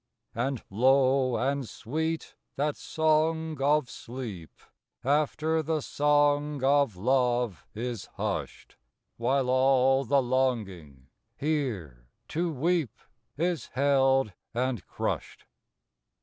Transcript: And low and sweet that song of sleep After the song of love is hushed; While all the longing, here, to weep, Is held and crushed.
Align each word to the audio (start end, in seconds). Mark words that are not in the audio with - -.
And 0.33 0.63
low 0.71 1.37
and 1.37 1.69
sweet 1.69 2.35
that 2.55 2.75
song 2.75 3.61
of 3.61 3.87
sleep 3.87 4.49
After 5.03 5.61
the 5.61 5.79
song 5.81 6.63
of 6.63 6.95
love 6.95 7.67
is 7.75 8.07
hushed; 8.15 8.77
While 9.17 9.47
all 9.47 10.03
the 10.03 10.23
longing, 10.23 11.05
here, 11.35 12.07
to 12.29 12.51
weep, 12.51 12.97
Is 13.37 13.67
held 13.75 14.33
and 14.55 14.83
crushed. 14.87 15.45